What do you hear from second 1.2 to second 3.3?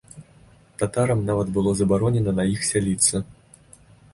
нават было забаронена на іх сяліцца.